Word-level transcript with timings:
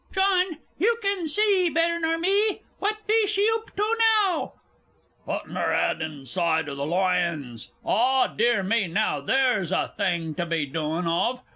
John, 0.11 0.57
you 0.79 0.97
can 0.99 1.27
see 1.27 1.69
better 1.69 1.99
nor 1.99 2.17
me 2.17 2.63
what 2.79 3.05
be 3.05 3.27
she 3.27 3.47
oop 3.55 3.75
to 3.75 3.95
now?... 4.23 4.53
Puttin' 5.27 5.55
'er 5.55 5.71
'ed 5.71 6.01
inside 6.01 6.67
o' 6.67 6.73
th' 6.73 6.89
lion's? 6.89 7.71
Aw, 7.85 8.25
dear 8.35 8.63
me, 8.63 8.87
now 8.87 9.19
there's 9.21 9.71
a 9.71 9.93
thing 9.99 10.33
to 10.33 10.45
be 10.47 10.65
doin' 10.65 11.05
of! 11.05 11.43